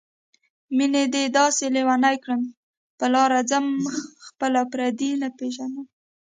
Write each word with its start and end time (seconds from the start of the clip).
مينې 0.75 1.03
دې 1.13 1.23
داسې 1.37 1.65
لېونی 1.75 2.15
کړم 2.23 2.41
په 2.97 3.05
لاره 3.13 3.39
ځم 3.51 3.65
خپل 4.25 4.51
او 4.59 4.65
پردي 4.71 5.11
نه 5.21 5.29
پېژنمه 5.37 5.83